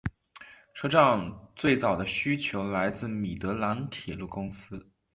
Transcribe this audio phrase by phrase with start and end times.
[0.73, 4.83] 车站最早的需求来自米德兰铁路公司。